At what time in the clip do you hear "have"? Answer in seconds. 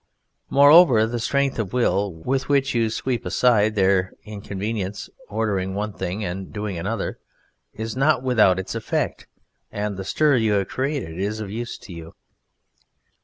10.53-10.69